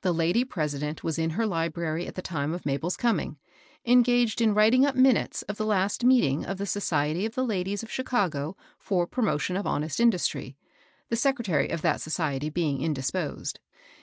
[0.00, 3.36] The lady president was in her library at the time of Mabel's connng,
[3.84, 7.46] engaged in writing up minutes of the last meeting of the ^^ Society of ike
[7.46, 10.54] Ladies q£ Chicago for Prom^^cm of Honest Lidustry,"
[11.10, 13.60] the secretary of that society being indisposed.